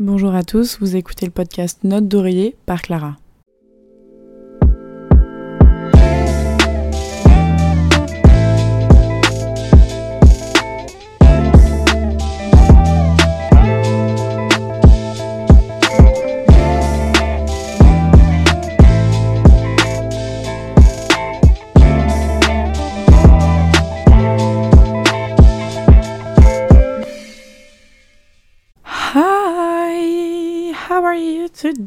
[0.00, 3.16] Bonjour à tous, vous écoutez le podcast Note d'oreiller par Clara.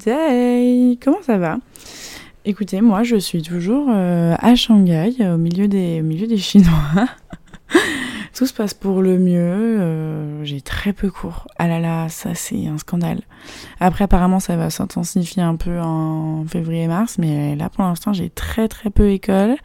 [0.04, 0.98] Today?
[1.04, 1.58] Comment ça va?
[2.46, 6.72] Écoutez, moi je suis toujours euh, à Shanghai, au milieu des, au milieu des Chinois.
[8.34, 9.38] Tout se passe pour le mieux.
[9.80, 11.48] euh, J'ai très peu cours.
[11.59, 13.20] Ah là là, ça c'est un scandale.
[13.80, 18.68] Après, apparemment, ça va s'intensifier un peu en février-mars, mais là pour l'instant, j'ai très
[18.68, 19.56] très peu école.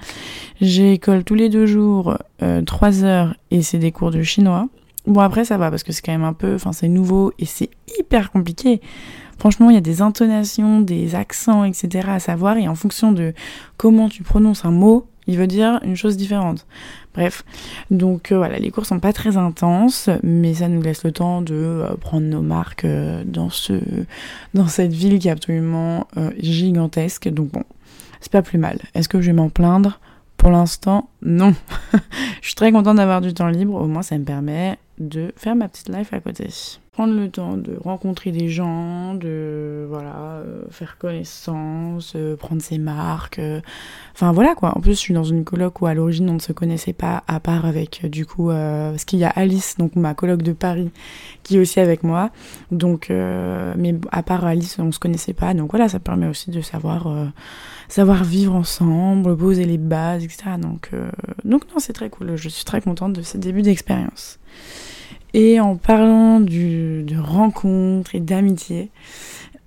[0.60, 4.68] J'ai école tous les deux jours, euh, 3 heures, et c'est des cours de chinois.
[5.06, 6.56] Bon, après, ça va parce que c'est quand même un peu.
[6.56, 8.80] Enfin, c'est nouveau et c'est hyper compliqué.
[9.38, 12.08] Franchement, il y a des intonations, des accents, etc.
[12.08, 13.34] à savoir, et en fonction de
[13.76, 16.66] comment tu prononces un mot, il veut dire une chose différente.
[17.14, 17.44] Bref,
[17.90, 21.42] donc euh, voilà, les cours sont pas très intenses, mais ça nous laisse le temps
[21.42, 23.74] de euh, prendre nos marques euh, dans ce,
[24.54, 26.06] dans cette ville qui est absolument
[26.38, 27.28] gigantesque.
[27.28, 27.64] Donc bon,
[28.20, 28.78] c'est pas plus mal.
[28.94, 29.98] Est-ce que je vais m'en plaindre?
[30.36, 31.54] Pour l'instant, non.
[32.42, 33.80] je suis très contente d'avoir du temps libre.
[33.80, 36.48] Au moins, ça me permet de faire ma petite life à côté.
[36.96, 42.78] Prendre le temps de rencontrer des gens, de voilà, euh, faire connaissance, euh, prendre ses
[42.78, 43.38] marques.
[43.38, 43.60] euh,
[44.14, 44.74] Enfin voilà quoi.
[44.74, 47.22] En plus, je suis dans une coloc où à l'origine on ne se connaissait pas,
[47.28, 50.90] à part avec du coup, parce qu'il y a Alice, donc ma coloc de Paris,
[51.42, 52.30] qui est aussi avec moi.
[52.70, 55.52] Donc, mais à part Alice, on se connaissait pas.
[55.52, 57.14] Donc voilà, ça permet aussi de savoir,
[57.90, 60.44] savoir vivre ensemble, poser les bases, etc.
[60.58, 60.92] Donc,
[61.44, 62.36] donc non, c'est très cool.
[62.36, 64.38] Je suis très contente de ce début d'expérience.
[65.38, 68.90] Et en parlant de rencontres et d'amitié,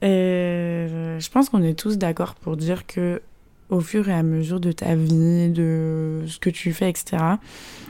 [0.03, 3.21] euh, je pense qu'on est tous d'accord pour dire que
[3.69, 7.17] au fur et à mesure de ta vie, de ce que tu fais, etc.,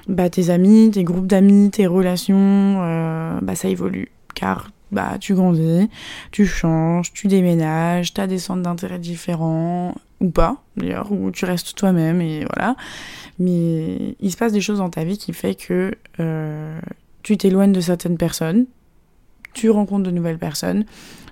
[0.10, 2.36] bah, tes amis, tes groupes d'amis, tes relations,
[2.82, 4.12] euh, bah, ça évolue.
[4.36, 5.90] Car bah, tu grandis,
[6.32, 11.46] tu changes, tu déménages, tu as des centres d'intérêt différents, ou pas, d'ailleurs, ou tu
[11.46, 12.76] restes toi-même, et voilà.
[13.40, 16.78] Mais il se passe des choses dans ta vie qui fait que euh,
[17.24, 18.66] tu t'éloignes de certaines personnes,
[19.54, 20.86] tu rencontres de nouvelles personnes,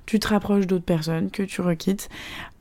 [0.05, 2.09] tu te rapproches d'autres personnes que tu requittes.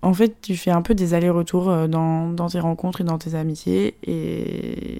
[0.03, 3.35] En fait, tu fais un peu des allers-retours euh, dans, tes rencontres et dans tes
[3.35, 4.99] amitiés, et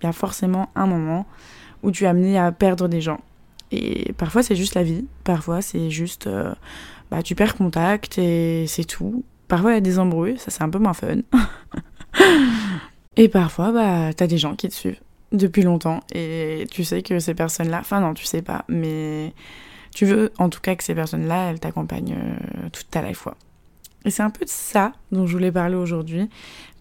[0.00, 1.26] il y a forcément un moment
[1.82, 3.20] où tu es amené à perdre des gens.
[3.72, 6.26] Et parfois, c'est juste la vie, parfois, c'est juste.
[6.26, 6.52] euh,
[7.10, 9.24] bah, tu perds contact et c'est tout.
[9.48, 11.18] Parfois, il y a des embrouilles, ça c'est un peu moins fun.
[13.16, 15.00] et parfois, bah, t'as des gens qui te suivent
[15.32, 19.32] depuis longtemps et tu sais que ces personnes-là, enfin non, tu sais pas, mais
[19.94, 23.28] tu veux en tout cas que ces personnes-là, elles t'accompagnent euh, toute ta life.
[24.04, 26.28] Et c'est un peu de ça dont je voulais parler aujourd'hui,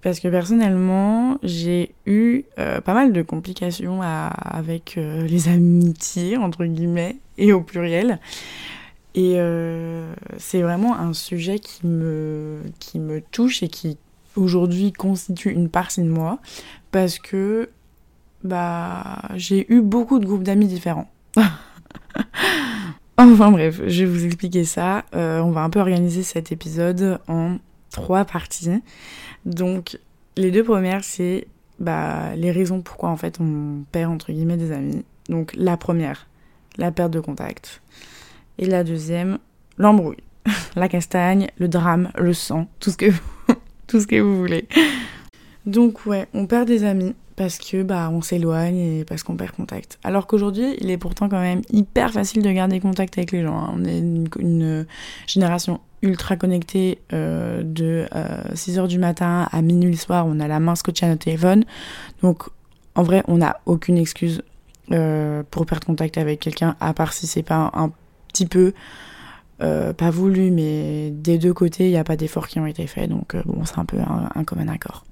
[0.02, 6.66] parce que personnellement, j'ai eu euh, pas mal de complications avec euh, les amitiés, entre
[6.66, 8.20] guillemets, et au pluriel.
[9.16, 9.38] Et
[10.38, 13.98] c'est vraiment un sujet qui me, qui me touche et qui
[14.36, 16.40] aujourd'hui constitue une partie de moi,
[16.92, 17.70] parce que
[18.46, 21.12] bah, j'ai eu beaucoup de groupes d'amis différents.
[23.18, 25.04] enfin bref, je vais vous expliquer ça.
[25.16, 27.58] Euh, on va un peu organiser cet épisode en
[27.90, 28.82] trois parties.
[29.46, 30.00] Donc,
[30.38, 31.48] les deux premières, c'est
[31.80, 35.04] bah, les raisons pourquoi en fait on perd entre guillemets des amis.
[35.28, 36.28] Donc, la première,
[36.78, 37.82] la perte de contact.
[38.60, 39.40] Et la deuxième,
[39.78, 40.24] l'embrouille.
[40.76, 43.08] la castagne, le drame, le sang, tout ce que
[43.88, 44.68] tout ce que vous voulez.
[45.66, 49.52] Donc ouais, on perd des amis parce que bah on s'éloigne et parce qu'on perd
[49.52, 50.00] contact.
[50.04, 53.58] Alors qu'aujourd'hui, il est pourtant quand même hyper facile de garder contact avec les gens.
[53.58, 53.74] hein.
[53.76, 54.86] On est une,
[55.28, 58.06] génération ultra connectée euh, de
[58.54, 61.66] 6h du matin à minuit le soir, on a la main scotchée à notre téléphone.
[62.22, 62.44] Donc
[62.96, 64.42] en vrai, on n'a aucune excuse
[64.92, 67.92] euh, pour perdre contact avec quelqu'un, à part si c'est pas un,
[68.30, 68.74] petit peu
[69.62, 72.86] euh, pas voulu, mais des deux côtés, il n'y a pas d'efforts qui ont été
[72.88, 73.10] faits.
[73.10, 75.06] Donc euh, bon, c'est un peu un commun accord.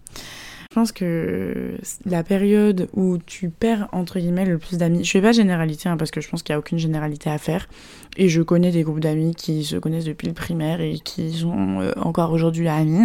[0.73, 5.21] Je pense que la période où tu perds entre guillemets le plus d'amis, je fais
[5.21, 7.69] pas généralité hein, parce que je pense qu'il n'y a aucune généralité à faire.
[8.17, 11.79] Et je connais des groupes d'amis qui se connaissent depuis le primaire et qui sont
[11.79, 13.03] euh, encore aujourd'hui amis.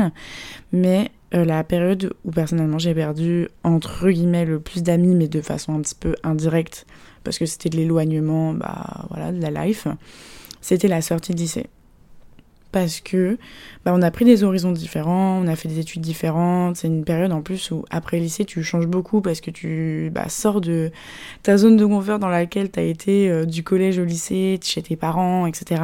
[0.73, 5.43] Mais euh, la période où personnellement j'ai perdu entre guillemets le plus d'amis, mais de
[5.43, 6.87] façon un petit peu indirecte,
[7.23, 9.87] parce que c'était de l'éloignement, bah voilà, de la life,
[10.63, 11.67] c'était la sortie de lycée.
[12.73, 13.39] Parce que
[13.85, 16.77] bah, on a pris des horizons différents, on a fait des études différentes.
[16.77, 20.29] C'est une période en plus où après lycée tu changes beaucoup parce que tu bah,
[20.29, 20.91] sors de
[21.43, 24.83] ta zone de confort dans laquelle tu as été euh, du collège au lycée, chez
[24.83, 25.83] tes parents, etc.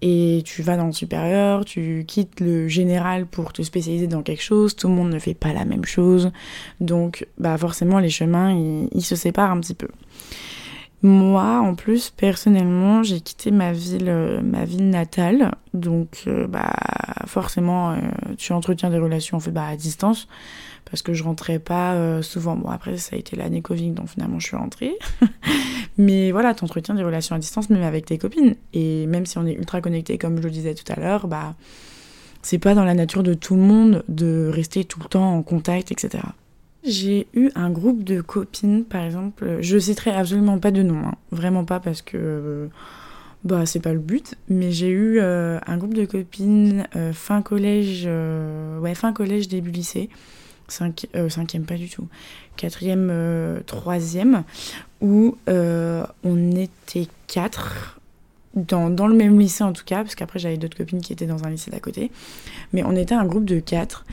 [0.00, 4.42] Et tu vas dans le supérieur, tu quittes le général pour te spécialiser dans quelque
[4.42, 4.76] chose.
[4.76, 6.30] Tout le monde ne fait pas la même chose,
[6.80, 8.52] donc bah forcément les chemins
[8.92, 9.88] ils se séparent un petit peu.
[11.02, 15.54] Moi, en plus, personnellement, j'ai quitté ma ville, euh, ma ville natale.
[15.74, 16.72] Donc, euh, bah,
[17.26, 17.96] forcément, euh,
[18.38, 20.28] tu entretiens des relations en bah, à distance.
[20.86, 22.56] Parce que je rentrais pas souvent.
[22.56, 24.92] Bon, après, ça a été l'année Covid, donc finalement, je suis rentrée.
[25.98, 28.54] Mais voilà, tu entretiens des relations à distance, même avec tes copines.
[28.74, 31.54] Et même si on est ultra connecté, comme je le disais tout à l'heure, bah,
[32.42, 35.42] c'est pas dans la nature de tout le monde de rester tout le temps en
[35.42, 36.22] contact, etc.
[36.84, 39.58] J'ai eu un groupe de copines, par exemple.
[39.60, 41.14] Je citerai absolument pas de nom, hein.
[41.30, 42.68] vraiment pas parce que
[43.44, 44.34] bah c'est pas le but.
[44.48, 49.48] Mais j'ai eu euh, un groupe de copines euh, fin collège, euh, ouais fin collège
[49.48, 50.08] début lycée,
[50.66, 52.08] Cinq, cinquième pas du tout,
[52.56, 53.12] quatrième,
[53.66, 54.44] troisième,
[55.02, 58.00] où on était quatre.
[58.54, 61.26] Dans, dans, le même lycée en tout cas, parce qu'après j'avais d'autres copines qui étaient
[61.26, 62.12] dans un lycée d'à côté.
[62.72, 64.06] Mais on était un groupe de quatre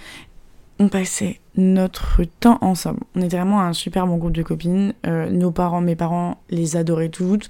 [0.81, 3.01] on passait notre temps ensemble.
[3.15, 4.93] On était vraiment un super bon groupe de copines.
[5.05, 7.49] Euh, nos parents, mes parents les adoraient toutes.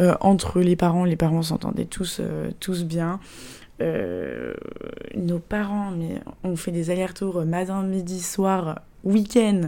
[0.00, 3.20] Euh, entre les parents, les parents s'entendaient tous, euh, tous bien.
[5.16, 9.62] nos parents, mais on fait des allers-retours matin, midi, soir, week-end,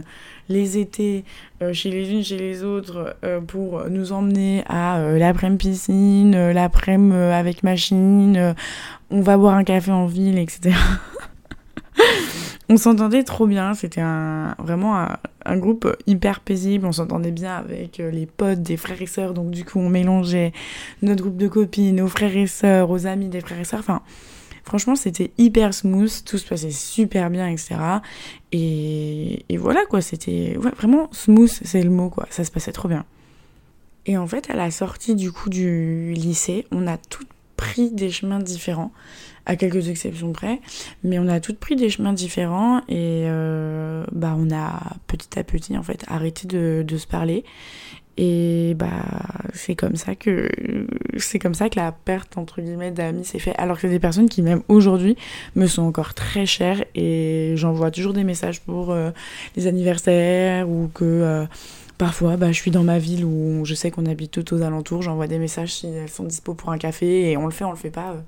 [0.47, 1.25] les étés,
[1.73, 3.17] chez les unes, chez les autres,
[3.47, 8.55] pour nous emmener à l'après-midi piscine, l'après-midi avec machine,
[9.09, 10.73] on va boire un café en ville, etc.
[12.69, 15.07] on s'entendait trop bien, c'était un, vraiment
[15.45, 19.33] un, groupe hyper paisible, on s'entendait bien avec euh, les potes des frères et sœurs,
[19.33, 20.51] donc du coup on mélangeait
[21.01, 24.01] notre groupe de copines, nos frères et sœurs, aux amis des frères et sœurs, enfin
[24.63, 27.75] franchement c'était hyper smooth, tout se passait super bien, etc.
[28.51, 32.87] Et, et voilà quoi, c'était vraiment smooth, c'est le mot quoi, ça se passait trop
[32.87, 33.05] bien.
[34.07, 38.11] Et en fait à la sortie du coup du lycée, on a toutes pris des
[38.11, 38.91] chemins différents
[39.45, 40.59] à quelques exceptions près,
[41.03, 45.43] mais on a toutes pris des chemins différents et euh, bah on a petit à
[45.43, 47.43] petit en fait arrêté de, se parler.
[48.17, 49.03] Et bah
[49.53, 50.49] c'est comme ça que
[51.17, 54.29] c'est comme ça que la perte entre guillemets d'amis s'est fait alors que des personnes
[54.29, 55.17] qui même aujourd'hui
[55.55, 59.11] me sont encore très chères et j'envoie toujours des messages pour euh,
[59.57, 61.45] les anniversaires ou que euh,
[61.97, 65.01] Parfois, bah, je suis dans ma ville où je sais qu'on habite tout aux alentours,
[65.01, 67.71] j'envoie des messages si elles sont dispo pour un café et on le fait, on
[67.71, 68.11] le fait pas.
[68.11, 68.21] Euh,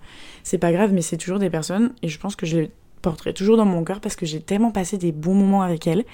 [0.44, 2.72] c'est pas grave, mais c'est toujours des personnes et je pense que je les
[3.02, 6.06] porterai toujours dans mon cœur parce que j'ai tellement passé des bons moments avec elles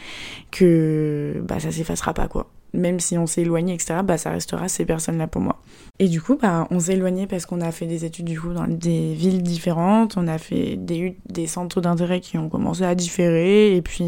[0.49, 4.67] que bah, ça s'effacera pas quoi même si on s'est éloigné, etc., bah, ça restera
[4.67, 5.61] ces personnes-là pour moi.
[5.99, 8.53] Et du coup, bah, on s'est éloigné parce qu'on a fait des études du coup
[8.53, 11.15] dans des villes différentes, on a fait des,
[11.47, 14.05] centres d'intérêt qui ont commencé à différer, et puis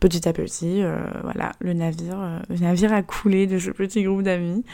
[0.00, 4.02] petit à petit, euh, voilà, le navire, euh, le navire a coulé de ce petit
[4.02, 4.64] groupe d'amis.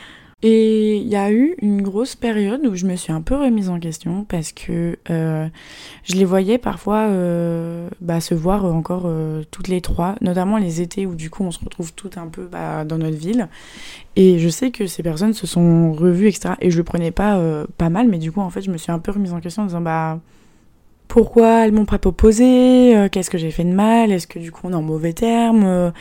[0.44, 3.68] Et il y a eu une grosse période où je me suis un peu remise
[3.68, 5.46] en question parce que euh,
[6.02, 10.80] je les voyais parfois euh, bah, se voir encore euh, toutes les trois, notamment les
[10.80, 13.48] étés où du coup on se retrouve toutes un peu bah, dans notre ville.
[14.16, 16.54] Et je sais que ces personnes se sont revues, etc.
[16.60, 17.40] Et je le prenais pas
[17.78, 19.62] pas mal, mais du coup en fait je me suis un peu remise en question
[19.62, 20.18] en disant bah
[21.06, 24.62] pourquoi elles m'ont pas proposé, qu'est-ce que j'ai fait de mal, est-ce que du coup
[24.64, 25.92] on est en mauvais termes?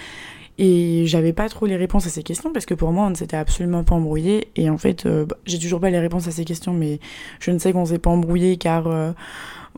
[0.57, 3.15] Et j'avais pas trop les réponses à ces questions parce que pour moi, on ne
[3.15, 4.49] s'était absolument pas embrouillé.
[4.55, 6.99] Et en fait, euh, bah, j'ai toujours pas les réponses à ces questions, mais
[7.39, 9.11] je ne sais qu'on s'est pas embrouillé car euh,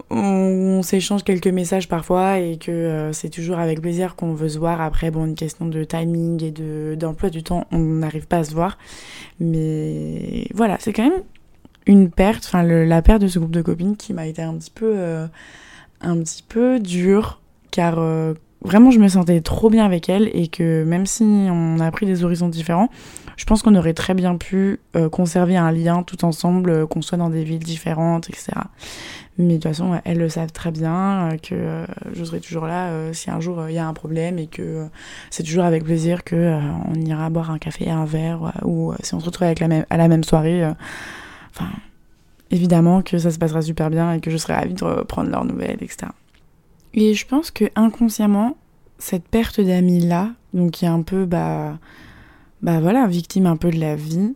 [0.10, 4.58] on, s'échange quelques messages parfois et que euh, c'est toujours avec plaisir qu'on veut se
[4.58, 4.82] voir.
[4.82, 8.44] Après, bon, une question de timing et de d'emploi du temps, on n'arrive pas à
[8.44, 8.77] se voir.
[9.39, 11.24] Mais voilà, c'est quand même
[11.86, 14.72] une perte, enfin la perte de ce groupe de copines qui m'a été un petit
[14.72, 14.96] peu,
[16.01, 18.00] un petit peu dure car
[18.63, 22.05] vraiment je me sentais trop bien avec elle et que même si on a pris
[22.05, 22.89] des horizons différents,
[23.38, 27.01] je pense qu'on aurait très bien pu euh, conserver un lien tout ensemble, euh, qu'on
[27.01, 28.53] soit dans des villes différentes, etc.
[29.38, 33.12] Mais de toute façon, elles le savent très bien, euh, que je serai toujours là
[33.13, 34.88] si un jour il y a un problème et que
[35.32, 39.20] c'est toujours avec plaisir que on ira boire un café, un verre, ou si on
[39.20, 40.63] se retrouve la même, à la même soirée.
[41.50, 41.70] Enfin,
[42.51, 45.46] évidemment que ça se passera super bien et que je serai ravie de prendre leurs
[45.46, 46.08] nouvelles, etc.
[46.94, 48.58] Et je pense que inconsciemment,
[48.98, 51.78] cette perte d'amis là, donc qui est un peu bah
[52.62, 54.36] bah voilà, victime un peu de la vie,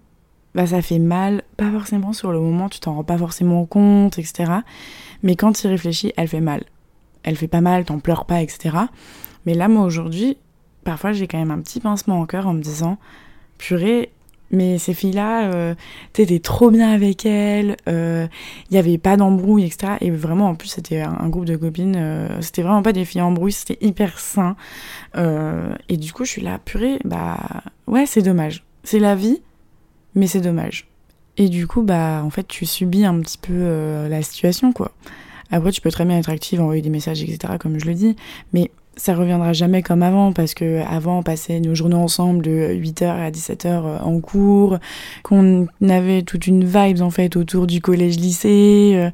[0.54, 4.20] bah ça fait mal, pas forcément sur le moment, tu t'en rends pas forcément compte,
[4.20, 4.52] etc.
[5.24, 6.64] Mais quand tu y réfléchis, elle fait mal.
[7.24, 8.76] Elle fait pas mal, t'en pleures pas, etc.
[9.46, 10.38] Mais là, moi aujourd'hui,
[10.84, 12.98] parfois j'ai quand même un petit pincement au cœur en me disant,
[13.58, 14.12] purée,
[14.51, 15.75] Mais ces filles-là, euh,
[16.13, 18.27] t'étais trop bien avec elles, il euh,
[18.72, 19.94] n'y avait pas d'embrouille, etc.
[20.01, 23.22] Et vraiment, en plus, c'était un, groupe de copines, euh, c'était vraiment pas des filles
[23.22, 24.56] embrouilles, c'était hyper sain.
[25.18, 27.38] Euh, et du coup, je suis là, purée, bah
[27.88, 28.63] ouais, c'est dommage.
[28.84, 29.42] C'est la vie,
[30.16, 30.88] mais c'est dommage.
[31.36, 34.92] Et du coup, bah en fait, tu subis un petit peu la situation, quoi.
[35.51, 38.16] Après, tu peux très bien être active, envoyer des messages, etc., comme je le dis,
[38.54, 42.74] mais ça reviendra jamais comme avant parce que avant on passait nos journées ensemble de
[42.74, 44.80] 8h à 17h euh, en cours,
[45.24, 48.94] qu'on avait toute une vibe en fait autour du collège lycée.
[48.96, 49.12] Euh.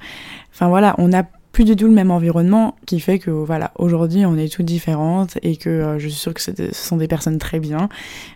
[0.53, 4.25] Enfin voilà, on n'a plus du tout le même environnement qui fait que voilà, aujourd'hui
[4.25, 7.37] on est toutes différentes et que euh, je suis sûre que ce sont des personnes
[7.37, 7.89] très bien,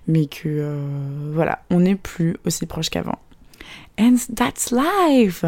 [0.07, 0.77] mais que
[1.33, 3.17] voilà, on n'est plus aussi proche qu'avant.
[3.99, 5.43] And that's life.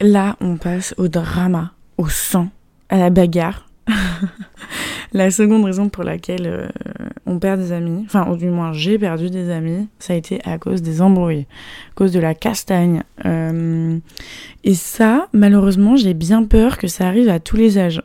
[0.00, 2.48] Là, on passe au drama, au sang,
[2.90, 3.70] à la bagarre.
[5.12, 6.68] La seconde raison pour laquelle euh,
[7.26, 10.40] on perd des amis, enfin, ou du moins j'ai perdu des amis, ça a été
[10.44, 11.46] à cause des embrouilles,
[11.90, 13.02] à cause de la castagne.
[13.24, 13.98] Euh,
[14.64, 18.02] et ça, malheureusement, j'ai bien peur que ça arrive à tous les âges.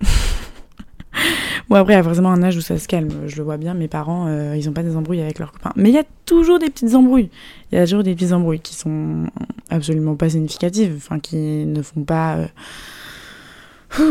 [1.69, 3.09] bon, après, il y a forcément un âge où ça se calme.
[3.27, 5.73] Je le vois bien, mes parents, euh, ils n'ont pas des embrouilles avec leurs copains.
[5.75, 7.29] Mais il y a toujours des petites embrouilles.
[7.71, 9.25] Il y a toujours des petites embrouilles qui sont
[9.69, 12.37] absolument pas significatives, enfin, qui ne font pas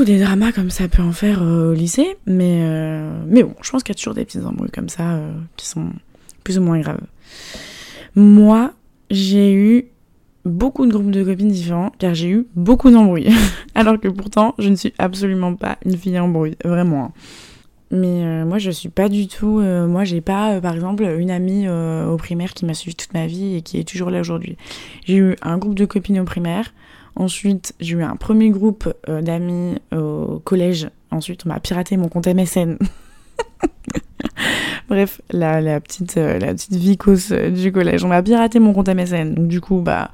[0.04, 3.70] des dramas comme ça peut en faire euh, au lycée, mais, euh, mais bon, je
[3.70, 5.90] pense qu'il y a toujours des petites embrouilles comme ça euh, qui sont
[6.44, 7.00] plus ou moins graves.
[8.14, 8.72] Moi,
[9.10, 9.86] j'ai eu
[10.44, 13.32] beaucoup de groupes de copines différents car j'ai eu beaucoup d'embrouilles.
[13.74, 17.06] Alors que pourtant, je ne suis absolument pas une fille embrouille, vraiment.
[17.06, 17.12] Hein.
[17.92, 19.60] Mais moi, je suis pas du tout.
[19.60, 23.56] moi, j'ai pas, par exemple, une amie au primaire qui m'a suivi toute ma vie
[23.56, 24.56] et qui est toujours là aujourd'hui.
[25.06, 26.72] J'ai eu un groupe de copines au primaire.
[27.16, 30.88] Ensuite, j'ai eu un premier groupe euh, d'amis au collège.
[31.10, 32.78] Ensuite, on m'a piraté mon compte MSN.
[34.88, 38.04] Bref, la, petite, euh, la petite vicose euh, du collège.
[38.04, 39.34] On m'a piraté mon compte MSN.
[39.34, 40.10] Donc, du coup, bah,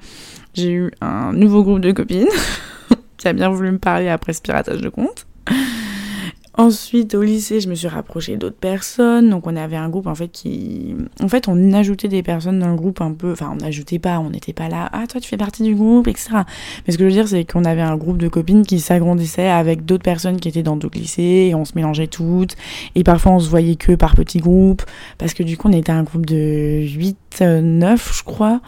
[0.54, 2.28] j'ai eu un nouveau groupe de copines
[3.16, 5.26] qui a bien voulu me parler après ce piratage de compte.
[6.58, 9.28] Ensuite, au lycée, je me suis rapprochée d'autres personnes.
[9.28, 10.94] Donc, on avait un groupe, en fait, qui...
[11.22, 13.32] En fait, on ajoutait des personnes dans le groupe un peu...
[13.32, 14.88] Enfin, on n'ajoutait pas, on n'était pas là.
[14.94, 16.30] Ah, toi, tu fais partie du groupe, etc.
[16.86, 19.48] Mais ce que je veux dire, c'est qu'on avait un groupe de copines qui s'agrandissait
[19.48, 21.48] avec d'autres personnes qui étaient dans d'autres lycées.
[21.50, 22.56] Et on se mélangeait toutes.
[22.94, 24.82] Et parfois, on se voyait que par petits groupes.
[25.18, 28.62] Parce que du coup, on était un groupe de 8, 9, je crois.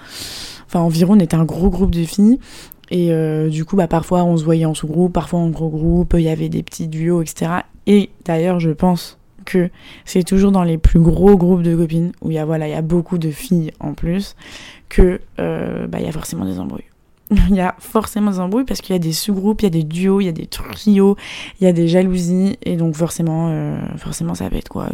[0.66, 2.38] Enfin, environ, on était un gros groupe de filles.
[2.90, 6.14] Et euh, du coup, bah, parfois on se voyait en sous-groupe, parfois en gros groupe,
[6.16, 7.50] il y avait des petits duos, etc.
[7.86, 9.70] Et d'ailleurs, je pense que
[10.04, 12.70] c'est toujours dans les plus gros groupes de copines, où il y a, voilà, il
[12.70, 14.36] y a beaucoup de filles en plus,
[14.88, 16.84] que euh, bah, y a forcément des embrouilles.
[17.30, 19.70] il y a forcément des embrouilles parce qu'il y a des sous-groupes, il y a
[19.70, 21.16] des duos, il y a des trios,
[21.60, 24.88] il y a des jalousies, et donc forcément, euh, forcément ça va être quoi.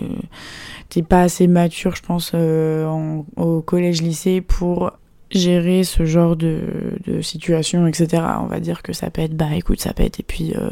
[0.89, 4.93] T'es pas assez mature, je pense, au collège-lycée pour
[5.31, 6.61] gérer ce genre de,
[7.07, 8.23] de, situation, etc.
[8.41, 10.71] On va dire que ça peut être, bah écoute, ça pète, et puis, euh,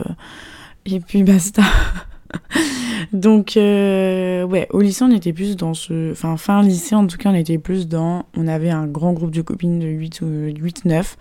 [0.87, 1.63] et puis basta.
[3.13, 6.13] Donc, euh, ouais, au lycée, on était plus dans ce.
[6.13, 8.27] Enfin, fin lycée, en tout cas, on était plus dans.
[8.37, 11.17] On avait un grand groupe de copines de 8 ou 8, 9.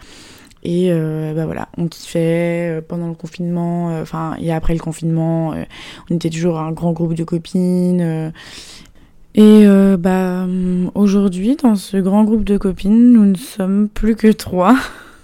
[0.63, 5.55] Et euh, bah voilà, on kiffait pendant le confinement, enfin, et après le confinement,
[6.09, 8.31] on était toujours un grand groupe de copines.
[9.33, 10.45] Et euh, bah
[10.93, 14.75] aujourd'hui, dans ce grand groupe de copines, nous ne sommes plus que trois.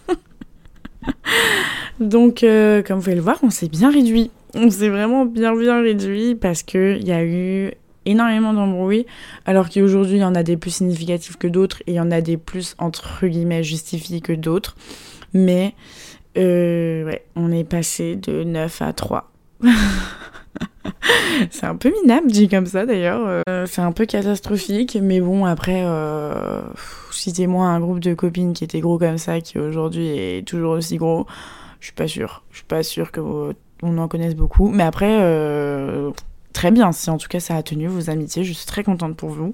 [1.99, 4.31] Donc, euh, comme vous pouvez le voir, on s'est bien réduit.
[4.55, 7.71] On s'est vraiment bien bien réduit parce qu'il y a eu
[8.05, 9.05] énormément d'embrouilles,
[9.45, 12.11] alors qu'aujourd'hui, il y en a des plus significatifs que d'autres et il y en
[12.11, 14.77] a des plus, entre guillemets, justifiés que d'autres.
[15.33, 15.75] Mais,
[16.37, 19.31] euh, ouais, on est passé de 9 à 3.
[21.51, 23.21] c'est un peu minable dit comme ça d'ailleurs.
[23.27, 26.61] Euh, c'est un peu catastrophique, mais bon après, euh,
[27.11, 30.97] citez-moi un groupe de copines qui était gros comme ça, qui aujourd'hui est toujours aussi
[30.97, 31.25] gros.
[31.79, 32.43] Je suis pas sûre.
[32.51, 34.69] Je suis pas sûre que on en connaisse beaucoup.
[34.69, 36.11] Mais après, euh,
[36.57, 36.91] très bien.
[36.91, 39.53] Si en tout cas ça a tenu vos amitiés, je suis très contente pour vous.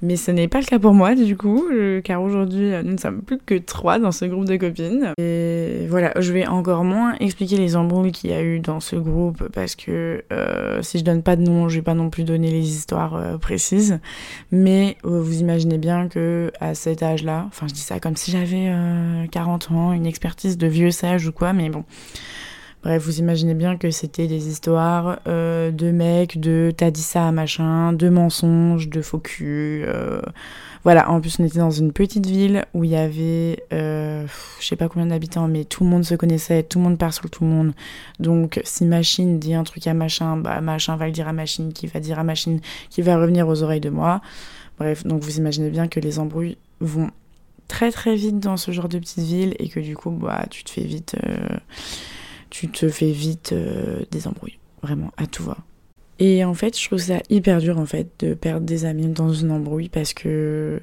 [0.00, 2.98] Mais ce n'est pas le cas pour moi du coup, euh, car aujourd'hui nous ne
[2.98, 5.12] sommes plus que trois dans ce groupe de copines.
[5.18, 8.94] Et voilà, je vais encore moins expliquer les embrouilles qu'il y a eu dans ce
[8.94, 12.22] groupe parce que euh, si je donne pas de nom, je vais pas non plus
[12.22, 13.98] donner les histoires euh, précises.
[14.52, 18.70] Mais vous imaginez bien que à cet âge-là, enfin je dis ça comme si j'avais
[19.32, 21.84] 40 ans, une expertise de vieux sage ou quoi, mais bon.
[22.86, 27.26] Bref, vous imaginez bien que c'était des histoires euh, de mecs, de t'as dit ça
[27.26, 29.82] à machin, de mensonges, de faux cul.
[29.88, 30.20] Euh,
[30.84, 34.24] voilà, en plus on était dans une petite ville où il y avait, euh,
[34.60, 37.12] je sais pas combien d'habitants, mais tout le monde se connaissait, tout le monde part
[37.12, 37.72] sur tout le monde.
[38.20, 41.72] Donc si machine dit un truc à machin, bah machin va le dire à machine,
[41.72, 44.20] qui va dire à machine, qui va revenir aux oreilles de moi.
[44.78, 47.10] Bref, donc vous imaginez bien que les embrouilles vont
[47.66, 50.62] très très vite dans ce genre de petites villes et que du coup, bah, tu
[50.62, 51.16] te fais vite,
[52.56, 53.54] tu te fais vite
[54.10, 55.58] des embrouilles, vraiment, à tout va.
[56.18, 59.32] Et en fait, je trouve ça hyper dur en fait de perdre des amis dans
[59.32, 60.80] une embrouille parce que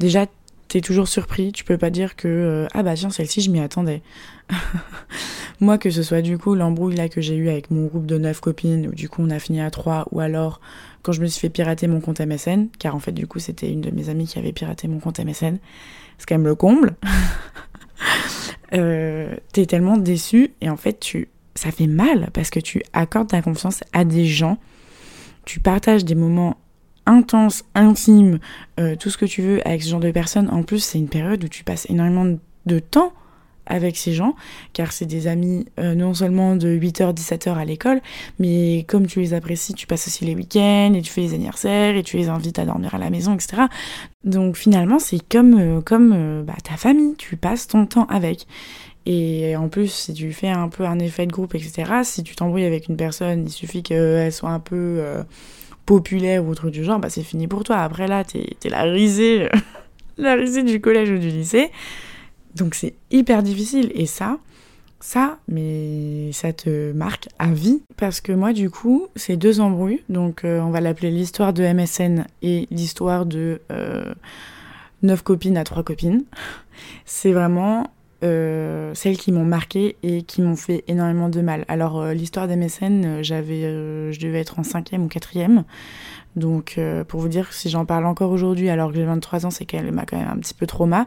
[0.00, 0.26] déjà
[0.66, 3.60] t'es toujours surpris, tu peux pas dire que euh, ah bah tiens celle-ci je m'y
[3.60, 4.02] attendais.
[5.60, 8.18] Moi que ce soit du coup l'embrouille là que j'ai eu avec mon groupe de
[8.18, 10.60] neuf copines où du coup on a fini à trois ou alors
[11.02, 13.70] quand je me suis fait pirater mon compte MSN car en fait du coup c'était
[13.70, 15.58] une de mes amies qui avait piraté mon compte MSN,
[16.18, 16.96] c'est quand même le comble.
[18.74, 23.28] euh, t'es tellement déçu et en fait tu ça fait mal parce que tu accordes
[23.28, 24.58] ta confiance à des gens
[25.44, 26.56] tu partages des moments
[27.06, 28.38] intenses, intimes,
[28.78, 30.48] euh, tout ce que tu veux avec ce genre de personnes.
[30.50, 32.36] En plus, c'est une période où tu passes énormément
[32.66, 33.12] de temps
[33.72, 34.34] avec ces gens,
[34.72, 38.00] car c'est des amis euh, non seulement de 8h, 17h à l'école,
[38.38, 41.96] mais comme tu les apprécies, tu passes aussi les week-ends, et tu fais les anniversaires,
[41.96, 43.62] et tu les invites à dormir à la maison, etc.
[44.24, 48.46] Donc finalement, c'est comme, euh, comme bah, ta famille, tu passes ton temps avec.
[49.04, 52.36] Et en plus, si tu fais un peu un effet de groupe, etc., si tu
[52.36, 55.22] t'embrouilles avec une personne, il suffit qu'elle soit un peu euh,
[55.86, 57.78] populaire ou autre du genre, bah c'est fini pour toi.
[57.78, 59.48] Après là, t'es es la risée,
[60.18, 61.70] la risée du collège ou du lycée.
[62.56, 63.90] Donc c'est hyper difficile.
[63.94, 64.38] Et ça,
[65.00, 67.82] ça, mais ça te marque à vie.
[67.96, 70.02] Parce que moi, du coup, c'est deux embrouilles.
[70.08, 74.14] Donc euh, on va l'appeler l'histoire de MSN et l'histoire de euh,
[75.02, 76.24] neuf copines à trois copines.
[77.04, 77.90] C'est vraiment
[78.24, 81.64] euh, celles qui m'ont marqué et qui m'ont fait énormément de mal.
[81.66, 83.62] Alors euh, l'histoire euh, j'avais,
[84.12, 85.64] je devais être en cinquième ou quatrième.
[86.36, 89.66] Donc pour vous dire, si j'en parle encore aujourd'hui alors que j'ai 23 ans, c'est
[89.66, 91.06] qu'elle m'a quand même un petit peu trauma.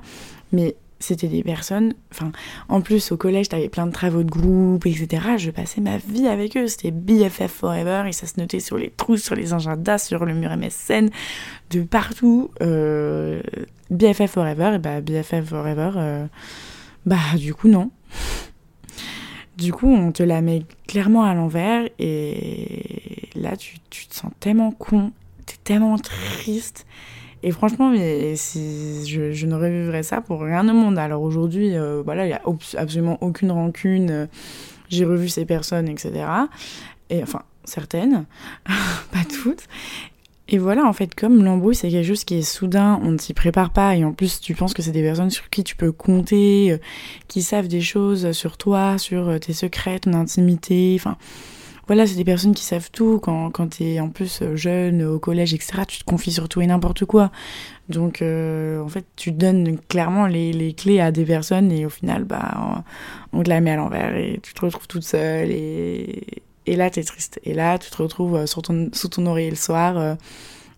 [0.52, 2.32] Mais c'était des personnes, enfin,
[2.70, 5.38] en plus au collège, t'avais plein de travaux de groupe, etc.
[5.38, 8.90] Je passais ma vie avec eux, c'était BFF Forever, et ça se notait sur les
[8.90, 11.10] trous, sur les agendas, sur le mur MSN,
[11.72, 12.52] de partout.
[13.92, 16.28] BFF Forever, et bah BFF Forever,
[17.06, 17.92] bah du coup non.
[19.58, 24.32] Du coup, on te la met clairement à l'envers et là, tu, tu, te sens
[24.42, 25.14] tellement con,
[25.46, 26.86] t'es tellement triste.
[27.46, 30.98] Et franchement, mais je, ne revivrais ça pour rien au monde.
[30.98, 32.42] Alors aujourd'hui, euh, voilà, il n'y a
[32.76, 34.28] absolument aucune rancune.
[34.90, 36.26] J'ai revu ces personnes, etc.
[37.12, 38.26] Et enfin, certaines,
[38.66, 39.68] pas toutes.
[40.48, 43.36] Et voilà, en fait, comme l'embrouille, c'est quelque chose qui est soudain, on ne s'y
[43.36, 45.92] prépare pas, et en plus, tu penses que c'est des personnes sur qui tu peux
[45.92, 46.78] compter, euh,
[47.28, 51.18] qui savent des choses sur toi, sur euh, tes secrets, ton intimité, enfin...
[51.88, 53.20] Voilà, c'est des personnes qui savent tout.
[53.22, 56.62] Quand, quand t'es en plus euh, jeune, au collège, etc., tu te confies sur tout
[56.62, 57.32] et n'importe quoi.
[57.90, 62.24] Donc, en fait, tu donnes clairement les, les, clés à des personnes et au final,
[62.24, 62.84] bah,
[63.32, 66.90] on, te la met à l'envers et tu te retrouves toute seule et, et là,
[66.90, 67.40] tu es triste.
[67.44, 70.16] Et là, tu te retrouves euh, sur ton, sous ton oreiller le soir euh,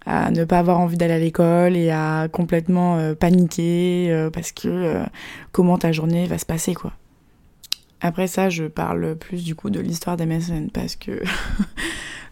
[0.06, 5.02] à ne pas avoir envie d'aller à l'école et à complètement euh, paniquer parce que
[5.52, 6.94] comment ta journée va se passer, quoi.
[8.02, 11.22] Après ça, je parle plus du coup de l'histoire d'MSN parce que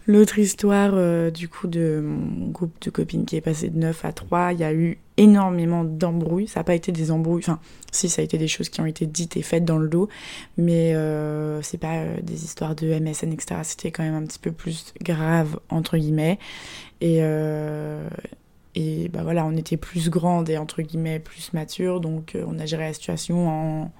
[0.08, 4.04] L'autre histoire, euh, du coup, de mon groupe de copines qui est passé de 9
[4.04, 6.46] à 3, il y a eu énormément d'embrouilles.
[6.46, 7.58] Ça n'a pas été des embrouilles, enfin,
[7.90, 10.08] si, ça a été des choses qui ont été dites et faites dans le dos,
[10.58, 13.60] mais euh, c'est pas euh, des histoires de MSN, etc.
[13.64, 16.38] C'était quand même un petit peu plus grave, entre guillemets.
[17.00, 18.08] Et, euh,
[18.76, 22.66] et bah voilà, on était plus grande et entre guillemets plus mature, donc on a
[22.66, 23.92] géré la situation en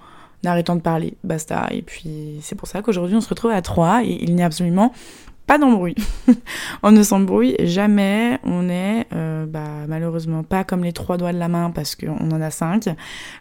[0.44, 1.68] arrêtant de parler, basta.
[1.70, 4.46] Et puis c'est pour ça qu'aujourd'hui on se retrouve à 3 et il n'y a
[4.46, 4.92] absolument
[5.46, 5.94] pas d'embrouille.
[6.82, 8.38] on ne s'embrouille jamais.
[8.42, 12.30] On est euh, bah, malheureusement pas comme les trois doigts de la main parce qu'on
[12.30, 12.88] en a cinq,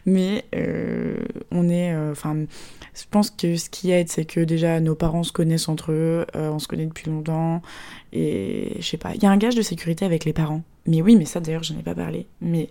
[0.06, 1.18] mais euh,
[1.52, 1.94] on est.
[1.94, 2.36] Euh, enfin,
[2.94, 6.26] je pense que ce qui aide, c'est que déjà nos parents se connaissent entre eux,
[6.34, 7.62] on se connaît depuis longtemps,
[8.14, 9.14] et je sais pas.
[9.16, 10.62] Il y a un gage de sécurité avec les parents.
[10.86, 12.28] Mais oui, mais ça d'ailleurs, j'en ai pas parlé.
[12.40, 12.70] Mais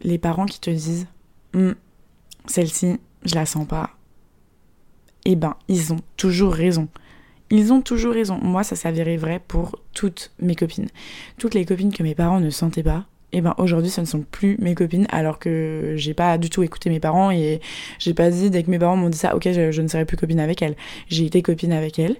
[0.00, 1.08] les parents qui te disent,
[1.54, 1.74] hum,
[2.46, 3.90] celle-ci, je la sens pas.
[5.24, 6.88] Eh ben, ils ont toujours raison.
[7.50, 8.38] Ils ont toujours raison.
[8.42, 10.88] Moi, ça s'avérait vrai pour toutes mes copines.
[11.38, 14.22] Toutes les copines que mes parents ne sentaient pas, eh ben aujourd'hui, ce ne sont
[14.22, 17.60] plus mes copines, alors que j'ai pas du tout écouté mes parents et
[17.98, 20.16] j'ai pas dit dès que mes parents m'ont dit ça, ok, je, ne serai plus
[20.16, 20.76] copine avec elles.
[21.08, 22.16] J'ai été copine avec elles,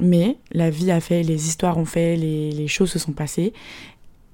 [0.00, 3.52] mais la vie a fait, les histoires ont fait, les, choses se sont passées.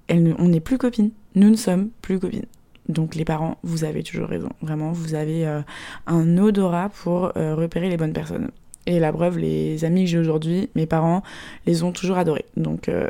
[0.09, 1.11] On n'est plus copines.
[1.35, 2.47] Nous ne sommes plus copines.
[2.89, 4.51] Donc les parents, vous avez toujours raison.
[4.61, 5.61] Vraiment, vous avez euh,
[6.07, 8.51] un odorat pour euh, repérer les bonnes personnes.
[8.87, 11.23] Et la preuve, les amis que j'ai aujourd'hui, mes parents,
[11.67, 12.45] les ont toujours adorés.
[12.57, 13.09] Donc, euh,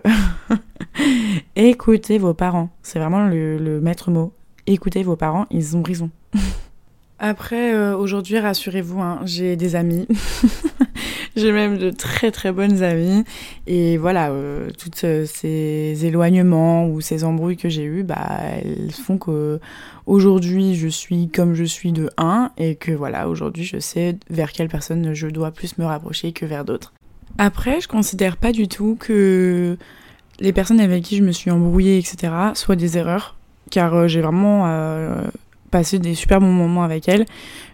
[1.57, 2.69] écoutez vos parents.
[2.83, 4.33] C'est vraiment le, maître mot.
[4.69, 6.11] Écoutez vos parents, ils ont raison.
[7.19, 10.07] Après, aujourd'hui, rassurez-vous, hein, j'ai des amis.
[11.37, 13.25] j'ai même de très très bonnes amies.
[13.67, 18.27] Et voilà, euh, tous ces éloignements ou ces embrouilles que j'ai eues, bah,
[18.63, 19.61] elles font que
[20.07, 24.53] aujourd'hui je suis comme je suis de un et que voilà, aujourd'hui je sais vers
[24.53, 26.93] quelle personne je dois plus me rapprocher que vers d'autres.
[27.39, 29.77] Après, je considère pas du tout que
[30.41, 33.37] les personnes avec qui je me suis embrouillée, etc., soient des erreurs,
[33.71, 35.23] car euh, j'ai vraiment euh,
[35.71, 37.27] passé des super bons moments avec elles.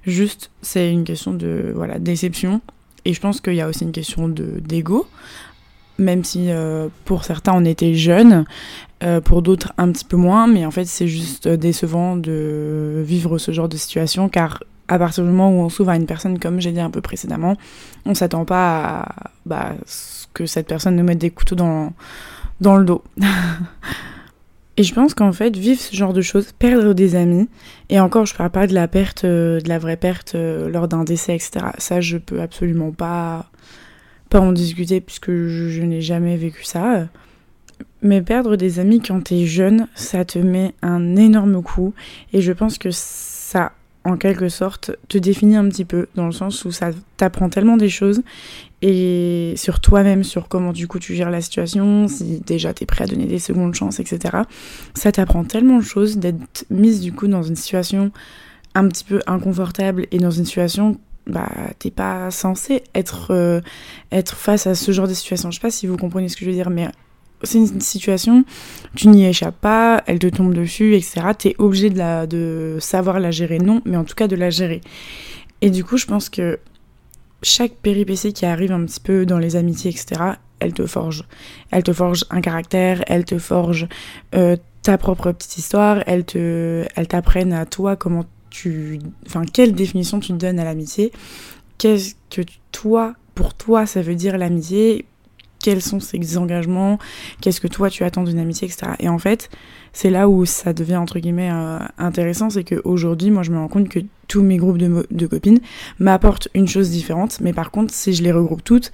[0.07, 2.61] Juste, c'est une question de voilà déception,
[3.05, 5.07] et je pense qu'il y a aussi une question de d'ego,
[5.99, 8.45] même si euh, pour certains on était jeunes,
[9.25, 13.51] pour d'autres un petit peu moins, mais en fait c'est juste décevant de vivre ce
[13.51, 14.61] genre de situation, car
[14.91, 17.01] à partir du moment où on s'ouvre à une personne, comme j'ai dit un peu
[17.01, 17.57] précédemment,
[18.05, 19.15] on s'attend pas à
[19.47, 19.75] bah,
[20.35, 21.93] que cette personne nous mette des couteaux dans,
[22.61, 23.03] dans le dos.
[24.81, 27.51] et je pense qu'en fait, vivre ce genre de choses, perdre des amis,
[27.91, 30.89] et encore, je parle pas de la perte, euh, de la vraie perte euh, lors
[30.89, 31.67] d'un décès, etc.
[31.77, 33.51] Ça, je peux absolument pas,
[34.31, 37.09] pas en discuter puisque je, je n'ai jamais vécu ça.
[38.01, 41.93] Mais perdre des amis quand t'es jeune, ça te met un énorme coup.
[42.33, 43.73] Et je pense que ça
[44.05, 47.77] en quelque sorte, te définit un petit peu, dans le sens où ça t'apprend tellement
[47.77, 48.23] des choses,
[48.83, 53.05] et sur toi-même, sur comment du coup tu gères la situation, si déjà t'es prêt
[53.05, 54.39] à donner des secondes chances, etc.
[54.95, 58.11] Ça t'apprend tellement de choses d'être mise du coup dans une situation
[58.75, 63.61] un petit peu inconfortable et dans une situation bah t'es pas censé être euh,
[64.11, 65.51] être face à ce genre de situation.
[65.51, 66.89] Je sais pas si vous comprenez ce que je veux dire, mais
[67.43, 68.45] c'est une situation,
[68.95, 71.29] tu n'y échappes pas, elle te tombe dessus, etc.
[71.39, 72.27] T'es obligé de, la,
[72.81, 74.81] savoir la gérer, non, mais en tout cas de la gérer.
[75.61, 76.59] Et du coup, je pense que
[77.43, 81.25] chaque péripétie qui arrive un petit peu dans les amitiés, etc., elle te forge.
[81.71, 83.89] Elle te forge un caractère, elle te forge
[84.35, 90.21] euh, ta propre petite histoire, elle te, t'apprenne à toi comment tu, enfin, quelle définition
[90.21, 91.13] tu donnes à l'amitié,
[91.79, 95.07] qu'est-ce que toi, pour toi, ça veut dire l'amitié,
[95.63, 96.99] quels sont ses engagements,
[97.41, 98.93] qu'est-ce que toi tu attends d'une amitié, etc.
[98.99, 99.51] Et en fait,
[99.93, 103.69] c'est là où ça devient entre guillemets euh, intéressant, c'est qu'aujourd'hui, moi je me rends
[103.69, 105.61] compte que tous mes groupes de, de copines
[105.99, 108.93] m'apportent une chose différente, mais par contre, si je les regroupe toutes,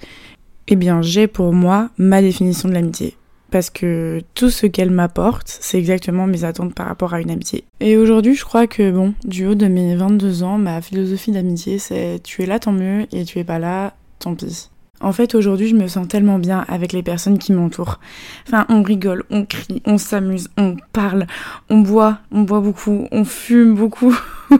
[0.67, 3.15] eh bien j'ai pour moi ma définition de l'amitié.
[3.49, 7.63] Parce que tout ce qu'elle m'apporte, c'est exactement mes attentes par rapport à une amitié.
[7.79, 11.79] Et aujourd'hui, je crois que, bon, du haut de mes 22 ans, ma philosophie d'amitié,
[11.79, 14.69] c'est tu es là, tant mieux, et tu es pas là, tant pis.
[14.99, 17.99] En fait, aujourd'hui, je me sens tellement bien avec les personnes qui m'entourent.
[18.47, 21.27] Enfin, on rigole, on crie, on s'amuse, on parle,
[21.69, 24.17] on boit, on boit beaucoup, on fume beaucoup.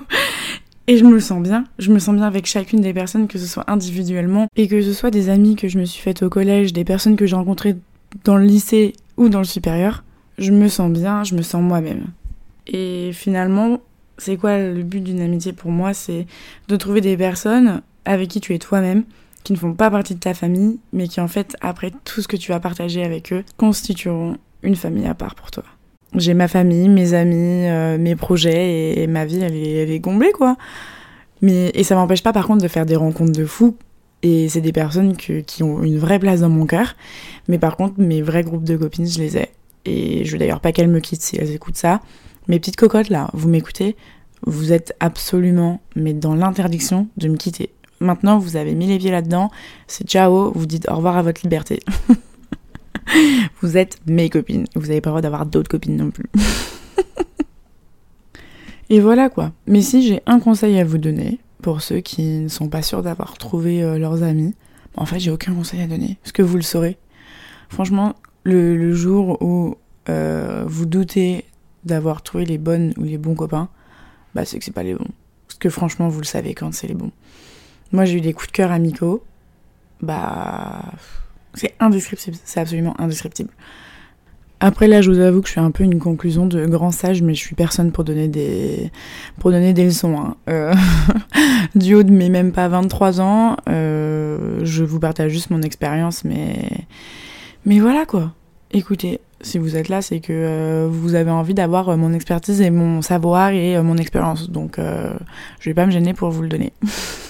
[0.90, 1.66] Et je me sens bien.
[1.80, 4.94] Je me sens bien avec chacune des personnes, que ce soit individuellement et que ce
[4.94, 7.76] soit des amis que je me suis faites au collège, des personnes que j'ai rencontrées
[8.24, 10.04] dans le lycée ou dans le supérieur.
[10.38, 12.06] Je me sens bien, je me sens moi-même.
[12.68, 13.80] Et finalement,
[14.18, 15.94] c'est quoi le but d'une amitié pour moi?
[15.94, 16.26] C'est
[16.70, 19.04] de trouver des personnes avec qui tu es toi-même,
[19.44, 22.28] qui ne font pas partie de ta famille, mais qui en fait, après tout ce
[22.28, 25.64] que tu vas partager avec eux, constitueront une famille à part pour toi.
[26.16, 30.00] J'ai ma famille, mes amis, euh, mes projets, et, ma vie, elle est, elle est
[30.00, 30.58] comblée, quoi.
[31.42, 33.76] Mais, et ça m'empêche pas, par contre, de faire des rencontres de fous.
[34.24, 36.96] Et c'est des personnes qui ont une vraie place dans mon cœur.
[37.48, 39.50] Mais par contre, mes vrais groupes de copines, je les ai.
[39.86, 42.02] Et je veux d'ailleurs pas qu'elles me quittent si elles écoutent ça.
[42.48, 43.96] Mes petites cocottes, là, vous m'écoutez
[44.46, 47.70] Vous êtes absolument, mais dans l'interdiction de me quitter.
[48.00, 49.50] Maintenant, vous avez mis les pieds là-dedans,
[49.88, 51.80] c'est ciao, vous dites au revoir à votre liberté.
[53.62, 54.66] vous êtes mes copines.
[54.76, 56.30] Vous n'avez pas le droit d'avoir d'autres copines non plus.
[58.90, 59.52] Et voilà quoi.
[59.66, 63.02] Mais si j'ai un conseil à vous donner, pour ceux qui ne sont pas sûrs
[63.02, 64.54] d'avoir trouvé euh, leurs amis,
[64.96, 66.98] en fait, j'ai aucun conseil à donner, parce que vous le saurez.
[67.70, 69.76] Franchement, le, jour où
[70.10, 71.46] euh, vous doutez
[71.84, 73.70] d'avoir trouvé les bonnes ou les bons copains,
[74.34, 75.08] bah c'est que c'est pas les bons.
[75.48, 77.12] Parce que franchement, vous le savez quand c'est les bons.
[77.92, 79.24] Moi, j'ai eu des coups de cœur amicaux.
[80.02, 80.84] Bah,
[81.54, 83.50] c'est indescriptible, c'est absolument indescriptible.
[84.60, 87.22] Après là, je vous avoue que je fais un peu une conclusion de grand sage,
[87.22, 88.92] mais je suis personne pour donner des
[89.38, 90.18] pour donner des leçons.
[90.18, 90.36] Hein.
[90.50, 90.74] Euh,
[91.76, 96.24] du haut de mes même pas 23 ans, euh, je vous partage juste mon expérience,
[96.24, 96.70] mais
[97.66, 98.34] mais voilà quoi.
[98.72, 102.72] Écoutez, si vous êtes là, c'est que euh, vous avez envie d'avoir mon expertise et
[102.72, 104.50] mon savoir et mon expérience.
[104.50, 106.74] Donc, je vais pas me gêner pour vous le donner.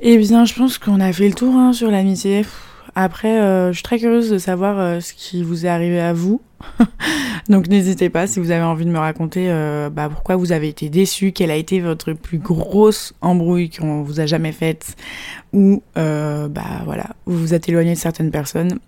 [0.00, 2.44] Eh bien, je pense qu'on a fait le tour hein, sur l'amitié.
[2.94, 6.12] Après, euh, je suis très curieuse de savoir euh, ce qui vous est arrivé à
[6.12, 6.42] vous.
[7.48, 10.68] Donc n'hésitez pas si vous avez envie de me raconter euh, bah, pourquoi vous avez
[10.68, 14.96] été déçu, quelle a été votre plus grosse embrouille qu'on vous a jamais faite,
[15.52, 18.78] ou bah voilà, vous vous êtes éloigné de certaines personnes.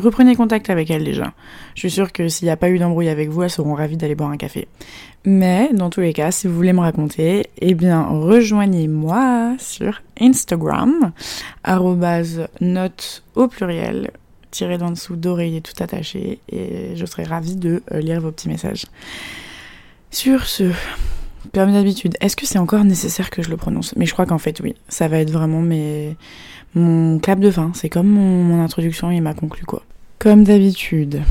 [0.00, 1.32] Reprenez contact avec elles déjà.
[1.74, 3.96] Je suis sûre que s'il n'y a pas eu d'embrouille avec vous, elles seront ravies
[3.96, 4.68] d'aller boire un café.
[5.24, 11.12] Mais dans tous les cas, si vous voulez me raconter, eh bien rejoignez-moi sur Instagram,
[12.60, 14.10] note au pluriel,
[14.50, 18.48] tiré d'en dessous d'oreiller tout attaché, et je serai ravie de euh, lire vos petits
[18.48, 18.86] messages.
[20.10, 20.64] Sur ce,
[21.54, 23.94] comme d'habitude, est-ce que c'est encore nécessaire que je le prononce?
[23.96, 26.16] Mais je crois qu'en fait oui, ça va être vraiment mes...
[26.74, 29.82] mon clap de fin, c'est comme mon, introduction et ma conclu quoi.
[30.18, 31.22] Comme d'habitude,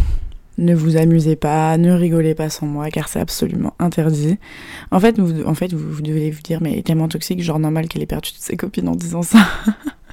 [0.57, 4.37] ne vous amusez pas, ne rigolez pas sans moi, car c'est absolument interdit.
[4.91, 8.03] En fait, vous, en fait, vous, devez vous dire, mais tellement toxique, genre normal qu'elle
[8.03, 9.39] ait perdu toutes ses copines en disant ça.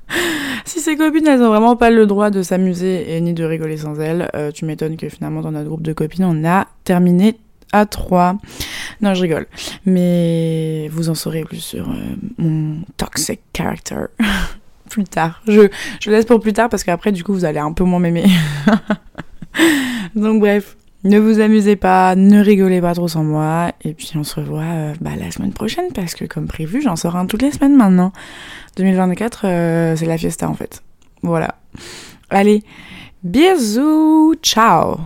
[0.65, 3.79] si ses copines, elles ont vraiment pas le droit de s'amuser et ni de rigoler
[3.79, 7.37] sans elles, euh, tu m'étonnes que finalement, dans notre groupe de copines, on a terminé
[7.73, 8.39] à 3.
[9.01, 9.47] Non, je rigole.
[9.85, 11.95] Mais vous en saurez plus sur euh,
[12.39, 14.07] mon toxic character.
[14.89, 15.43] plus tard.
[15.47, 15.69] Je,
[16.01, 18.27] je laisse pour plus tard parce qu'après, du coup, vous allez un peu moins m'aimer.
[20.15, 24.25] Donc bref, ne vous amusez pas, ne rigolez pas trop sans moi, et puis on
[24.25, 27.43] se revoit euh, bah, la semaine prochaine, parce que comme prévu, j'en sors un toutes
[27.43, 28.13] les semaines maintenant.
[28.77, 30.83] 2024, euh, c'est la fiesta en fait.
[31.23, 31.55] Voilà.
[32.31, 32.63] Allez,
[33.23, 34.99] bisous, ciao